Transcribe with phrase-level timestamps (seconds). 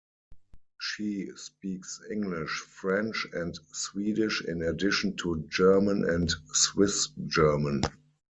[0.79, 7.83] She speaks English, French and Swedish in addition to German and Swiss German.